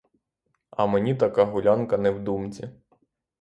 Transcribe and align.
А 0.71 0.85
мені 0.87 1.15
така 1.15 1.43
гулянка 1.45 1.97
не 1.97 2.11
в 2.11 2.23
думці. 2.23 2.69